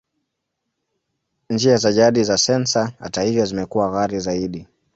Njia 1.49 1.77
za 1.77 1.91
jadi 1.91 2.23
za 2.23 2.37
sensa, 2.37 2.91
hata 2.99 3.21
hivyo, 3.21 3.45
zimekuwa 3.45 3.91
ghali 3.91 4.19
zaidi. 4.19 4.67